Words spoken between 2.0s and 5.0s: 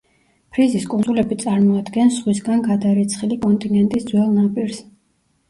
ზღვისგან გადარეცხილი კონტინენტის ძველ ნაპირს.